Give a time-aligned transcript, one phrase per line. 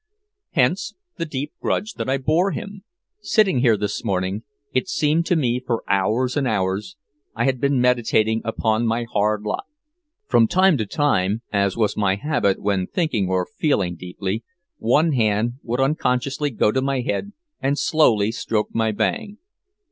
[0.53, 2.83] Hence the deep grudge that I bore him.
[3.19, 4.41] Sitting here this morning,
[4.73, 6.97] it seemed to me for hours and hours,
[7.35, 9.65] I had been meditating upon my hard lot.
[10.25, 14.43] From time to time, as was my habit when thinking or feeling deeply,
[14.79, 17.31] one hand would unconsciously go to my head
[17.61, 19.37] and slowly stroke my bang.